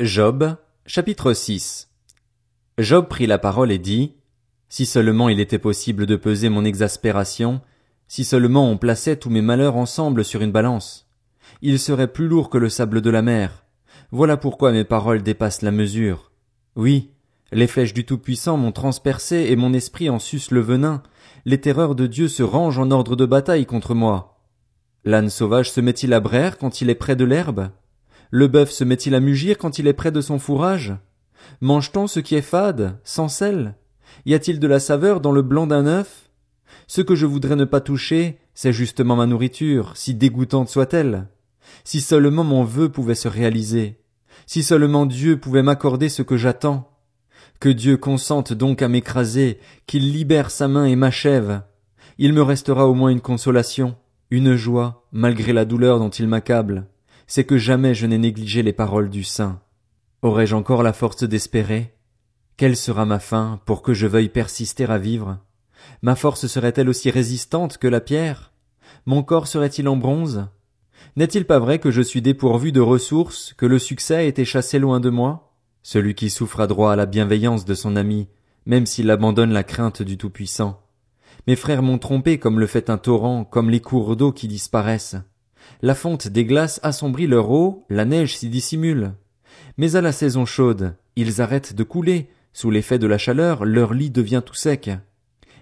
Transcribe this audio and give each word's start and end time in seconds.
Job, 0.00 0.56
chapitre 0.86 1.34
6 1.34 1.90
Job 2.78 3.06
prit 3.06 3.26
la 3.26 3.36
parole 3.36 3.70
et 3.70 3.78
dit, 3.78 4.14
Si 4.70 4.86
seulement 4.86 5.28
il 5.28 5.40
était 5.40 5.58
possible 5.58 6.06
de 6.06 6.16
peser 6.16 6.48
mon 6.48 6.64
exaspération, 6.64 7.60
si 8.08 8.24
seulement 8.24 8.70
on 8.70 8.78
plaçait 8.78 9.16
tous 9.16 9.28
mes 9.28 9.42
malheurs 9.42 9.76
ensemble 9.76 10.24
sur 10.24 10.40
une 10.40 10.52
balance, 10.52 11.06
il 11.60 11.78
serait 11.78 12.10
plus 12.10 12.28
lourd 12.28 12.48
que 12.48 12.56
le 12.56 12.70
sable 12.70 13.02
de 13.02 13.10
la 13.10 13.20
mer. 13.20 13.66
Voilà 14.10 14.38
pourquoi 14.38 14.72
mes 14.72 14.84
paroles 14.84 15.22
dépassent 15.22 15.60
la 15.60 15.70
mesure. 15.70 16.32
Oui, 16.76 17.10
les 17.52 17.66
flèches 17.66 17.92
du 17.92 18.06
Tout-Puissant 18.06 18.56
m'ont 18.56 18.72
transpercé 18.72 19.48
et 19.50 19.56
mon 19.56 19.74
esprit 19.74 20.08
en 20.08 20.18
suce 20.18 20.50
le 20.50 20.60
venin, 20.60 21.02
les 21.44 21.60
terreurs 21.60 21.94
de 21.94 22.06
Dieu 22.06 22.28
se 22.28 22.42
rangent 22.42 22.78
en 22.78 22.90
ordre 22.90 23.16
de 23.16 23.26
bataille 23.26 23.66
contre 23.66 23.94
moi. 23.94 24.40
L'âne 25.04 25.28
sauvage 25.28 25.70
se 25.70 25.82
met-il 25.82 26.14
à 26.14 26.20
braire 26.20 26.56
quand 26.56 26.80
il 26.80 26.88
est 26.88 26.94
près 26.94 27.16
de 27.16 27.24
l'herbe? 27.24 27.68
Le 28.32 28.46
bœuf 28.46 28.70
se 28.70 28.84
met-il 28.84 29.16
à 29.16 29.20
mugir 29.20 29.58
quand 29.58 29.80
il 29.80 29.88
est 29.88 29.92
près 29.92 30.12
de 30.12 30.20
son 30.20 30.38
fourrage? 30.38 30.94
Mange-t-on 31.60 32.06
ce 32.06 32.20
qui 32.20 32.36
est 32.36 32.42
fade, 32.42 32.96
sans 33.02 33.28
sel? 33.28 33.74
Y 34.24 34.34
a-t-il 34.34 34.60
de 34.60 34.68
la 34.68 34.78
saveur 34.78 35.20
dans 35.20 35.32
le 35.32 35.42
blanc 35.42 35.66
d'un 35.66 35.86
œuf? 35.86 36.30
Ce 36.86 37.00
que 37.00 37.16
je 37.16 37.26
voudrais 37.26 37.56
ne 37.56 37.64
pas 37.64 37.80
toucher, 37.80 38.38
c'est 38.54 38.72
justement 38.72 39.16
ma 39.16 39.26
nourriture, 39.26 39.96
si 39.96 40.14
dégoûtante 40.14 40.68
soit-elle. 40.68 41.26
Si 41.82 42.00
seulement 42.00 42.44
mon 42.44 42.62
vœu 42.62 42.88
pouvait 42.88 43.16
se 43.16 43.26
réaliser. 43.26 43.98
Si 44.46 44.62
seulement 44.62 45.06
Dieu 45.06 45.36
pouvait 45.36 45.64
m'accorder 45.64 46.08
ce 46.08 46.22
que 46.22 46.36
j'attends. 46.36 46.88
Que 47.58 47.68
Dieu 47.68 47.96
consente 47.96 48.52
donc 48.52 48.80
à 48.80 48.88
m'écraser, 48.88 49.58
qu'il 49.88 50.12
libère 50.12 50.52
sa 50.52 50.68
main 50.68 50.84
et 50.84 50.94
m'achève. 50.94 51.62
Il 52.16 52.32
me 52.32 52.42
restera 52.42 52.86
au 52.86 52.94
moins 52.94 53.10
une 53.10 53.20
consolation, 53.20 53.96
une 54.30 54.54
joie, 54.54 55.08
malgré 55.10 55.52
la 55.52 55.64
douleur 55.64 55.98
dont 55.98 56.10
il 56.10 56.28
m'accable 56.28 56.86
c'est 57.30 57.44
que 57.44 57.58
jamais 57.58 57.94
je 57.94 58.06
n'ai 58.06 58.18
négligé 58.18 58.64
les 58.64 58.72
paroles 58.72 59.08
du 59.08 59.22
saint. 59.22 59.60
Aurais-je 60.22 60.56
encore 60.56 60.82
la 60.82 60.92
force 60.92 61.22
d'espérer? 61.22 61.94
Quelle 62.56 62.76
sera 62.76 63.04
ma 63.06 63.20
fin 63.20 63.60
pour 63.66 63.82
que 63.82 63.94
je 63.94 64.08
veuille 64.08 64.28
persister 64.28 64.84
à 64.86 64.98
vivre? 64.98 65.38
Ma 66.02 66.16
force 66.16 66.48
serait-elle 66.48 66.88
aussi 66.88 67.08
résistante 67.08 67.78
que 67.78 67.86
la 67.86 68.00
pierre? 68.00 68.50
Mon 69.06 69.22
corps 69.22 69.46
serait-il 69.46 69.86
en 69.86 69.96
bronze? 69.96 70.48
N'est-il 71.14 71.44
pas 71.44 71.60
vrai 71.60 71.78
que 71.78 71.92
je 71.92 72.02
suis 72.02 72.20
dépourvu 72.20 72.72
de 72.72 72.80
ressources, 72.80 73.54
que 73.56 73.64
le 73.64 73.78
succès 73.78 74.16
a 74.16 74.22
été 74.22 74.44
chassé 74.44 74.80
loin 74.80 74.98
de 74.98 75.10
moi? 75.10 75.54
Celui 75.84 76.16
qui 76.16 76.30
souffre 76.30 76.58
a 76.58 76.66
droit 76.66 76.92
à 76.92 76.96
la 76.96 77.06
bienveillance 77.06 77.64
de 77.64 77.74
son 77.74 77.94
ami, 77.94 78.26
même 78.66 78.86
s'il 78.86 79.08
abandonne 79.08 79.52
la 79.52 79.62
crainte 79.62 80.02
du 80.02 80.18
Tout-Puissant. 80.18 80.82
Mes 81.46 81.54
frères 81.54 81.84
m'ont 81.84 81.98
trompé 81.98 82.40
comme 82.40 82.58
le 82.58 82.66
fait 82.66 82.90
un 82.90 82.98
torrent, 82.98 83.44
comme 83.44 83.70
les 83.70 83.80
cours 83.80 84.16
d'eau 84.16 84.32
qui 84.32 84.48
disparaissent. 84.48 85.18
La 85.82 85.94
fonte 85.94 86.28
des 86.28 86.44
glaces 86.44 86.80
assombrit 86.82 87.26
leur 87.26 87.50
eau, 87.50 87.84
la 87.88 88.04
neige 88.04 88.36
s'y 88.36 88.48
dissimule. 88.48 89.12
Mais 89.76 89.96
à 89.96 90.00
la 90.00 90.12
saison 90.12 90.44
chaude, 90.44 90.94
ils 91.16 91.40
arrêtent 91.40 91.74
de 91.74 91.82
couler, 91.84 92.28
sous 92.52 92.70
l'effet 92.70 92.98
de 92.98 93.06
la 93.06 93.18
chaleur, 93.18 93.64
leur 93.64 93.94
lit 93.94 94.10
devient 94.10 94.42
tout 94.44 94.54
sec. 94.54 94.90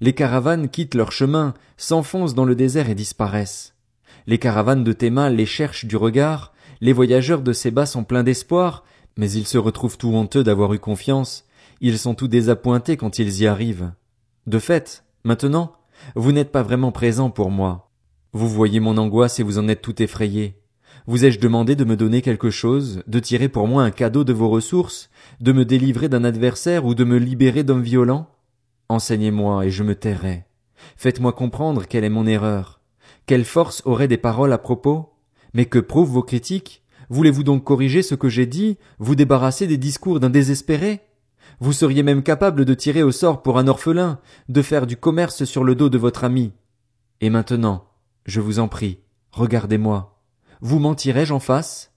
Les 0.00 0.12
caravanes 0.12 0.68
quittent 0.68 0.94
leur 0.94 1.12
chemin, 1.12 1.54
s'enfoncent 1.76 2.34
dans 2.34 2.44
le 2.44 2.54
désert 2.54 2.90
et 2.90 2.94
disparaissent. 2.94 3.74
Les 4.26 4.38
caravanes 4.38 4.84
de 4.84 4.92
Théma 4.92 5.30
les 5.30 5.46
cherchent 5.46 5.84
du 5.84 5.96
regard, 5.96 6.52
les 6.80 6.92
voyageurs 6.92 7.42
de 7.42 7.52
Séba 7.52 7.86
sont 7.86 8.04
pleins 8.04 8.22
d'espoir, 8.22 8.84
mais 9.16 9.30
ils 9.30 9.46
se 9.46 9.58
retrouvent 9.58 9.98
tout 9.98 10.14
honteux 10.14 10.44
d'avoir 10.44 10.74
eu 10.74 10.78
confiance, 10.78 11.46
ils 11.80 11.98
sont 11.98 12.14
tout 12.14 12.28
désappointés 12.28 12.96
quand 12.96 13.18
ils 13.18 13.42
y 13.42 13.46
arrivent. 13.46 13.92
De 14.46 14.58
fait, 14.58 15.04
maintenant, 15.24 15.72
vous 16.14 16.32
n'êtes 16.32 16.52
pas 16.52 16.62
vraiment 16.62 16.92
présent 16.92 17.30
pour 17.30 17.50
moi. 17.50 17.90
Vous 18.34 18.48
voyez 18.48 18.80
mon 18.80 18.98
angoisse 18.98 19.38
et 19.38 19.44
vous 19.44 19.58
en 19.58 19.68
êtes 19.68 19.80
tout 19.80 20.02
effrayé. 20.02 20.60
Vous 21.06 21.24
ai-je 21.24 21.38
demandé 21.38 21.76
de 21.76 21.84
me 21.84 21.96
donner 21.96 22.20
quelque 22.20 22.50
chose, 22.50 23.04
de 23.06 23.20
tirer 23.20 23.48
pour 23.48 23.68
moi 23.68 23.84
un 23.84 23.92
cadeau 23.92 24.24
de 24.24 24.32
vos 24.32 24.48
ressources, 24.48 25.08
de 25.40 25.52
me 25.52 25.64
délivrer 25.64 26.08
d'un 26.08 26.24
adversaire 26.24 26.84
ou 26.84 26.96
de 26.96 27.04
me 27.04 27.16
libérer 27.16 27.62
d'hommes 27.62 27.84
violents? 27.84 28.28
Enseignez-moi 28.88 29.66
et 29.66 29.70
je 29.70 29.84
me 29.84 29.94
tairai. 29.94 30.46
Faites-moi 30.96 31.32
comprendre 31.32 31.86
quelle 31.86 32.02
est 32.02 32.10
mon 32.10 32.26
erreur. 32.26 32.80
Quelle 33.26 33.44
force 33.44 33.82
auraient 33.84 34.08
des 34.08 34.16
paroles 34.16 34.52
à 34.52 34.58
propos? 34.58 35.12
Mais 35.52 35.66
que 35.66 35.78
prouvent 35.78 36.10
vos 36.10 36.24
critiques? 36.24 36.82
Voulez-vous 37.10 37.44
donc 37.44 37.62
corriger 37.62 38.02
ce 38.02 38.16
que 38.16 38.28
j'ai 38.28 38.46
dit, 38.46 38.78
vous 38.98 39.14
débarrasser 39.14 39.68
des 39.68 39.78
discours 39.78 40.18
d'un 40.18 40.30
désespéré? 40.30 41.02
Vous 41.60 41.72
seriez 41.72 42.02
même 42.02 42.24
capable 42.24 42.64
de 42.64 42.74
tirer 42.74 43.04
au 43.04 43.12
sort 43.12 43.44
pour 43.44 43.58
un 43.58 43.68
orphelin, 43.68 44.18
de 44.48 44.60
faire 44.60 44.88
du 44.88 44.96
commerce 44.96 45.44
sur 45.44 45.62
le 45.62 45.76
dos 45.76 45.88
de 45.88 45.98
votre 45.98 46.24
ami. 46.24 46.52
Et 47.20 47.30
maintenant, 47.30 47.93
je 48.24 48.40
vous 48.40 48.58
en 48.58 48.68
prie, 48.68 49.00
regardez-moi. 49.32 50.20
Vous 50.60 50.78
mentirai-je 50.78 51.32
en 51.32 51.40
face? 51.40 51.92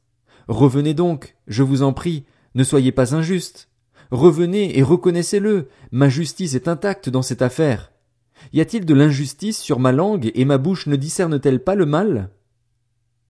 Revenez 0.48 0.94
donc, 0.94 1.36
je 1.48 1.64
vous 1.64 1.84
en 1.84 1.94
prie, 1.94 2.26
ne 2.56 2.64
soyez 2.64 2.92
pas 2.92 3.16
injuste. 3.16 3.70
Revenez 4.12 4.78
et 4.78 4.84
reconnaissez-le, 4.84 5.70
ma 5.92 6.10
justice 6.10 6.54
est 6.54 6.68
intacte 6.68 7.10
dans 7.10 7.22
cette 7.22 7.42
affaire. 7.42 7.92
Y 8.54 8.62
a-t-il 8.62 8.86
de 8.86 8.94
l'injustice 8.94 9.60
sur 9.60 9.80
ma 9.80 9.92
langue 9.92 10.32
et 10.34 10.46
ma 10.46 10.58
bouche 10.58 10.88
ne 10.88 10.96
discerne 10.96 11.40
t-elle 11.40 11.64
pas 11.64 11.76
le 11.76 11.86
mal? 11.86 12.30